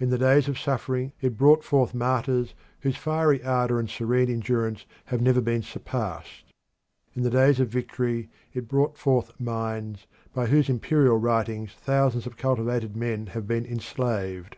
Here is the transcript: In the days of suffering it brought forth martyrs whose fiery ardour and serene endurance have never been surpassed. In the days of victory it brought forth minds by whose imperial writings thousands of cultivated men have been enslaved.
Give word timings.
In 0.00 0.08
the 0.08 0.16
days 0.16 0.48
of 0.48 0.58
suffering 0.58 1.12
it 1.20 1.36
brought 1.36 1.62
forth 1.62 1.92
martyrs 1.92 2.54
whose 2.80 2.96
fiery 2.96 3.42
ardour 3.44 3.78
and 3.78 3.90
serene 3.90 4.30
endurance 4.30 4.86
have 5.04 5.20
never 5.20 5.42
been 5.42 5.60
surpassed. 5.62 6.54
In 7.14 7.22
the 7.22 7.28
days 7.28 7.60
of 7.60 7.68
victory 7.68 8.30
it 8.54 8.66
brought 8.66 8.96
forth 8.96 9.38
minds 9.38 10.06
by 10.32 10.46
whose 10.46 10.70
imperial 10.70 11.18
writings 11.18 11.72
thousands 11.74 12.26
of 12.26 12.38
cultivated 12.38 12.96
men 12.96 13.26
have 13.26 13.46
been 13.46 13.66
enslaved. 13.66 14.56